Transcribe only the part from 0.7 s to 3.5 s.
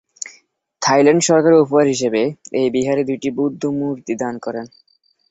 Thailand সরকার উপহার হিসেবে এই বিহারে দুইটি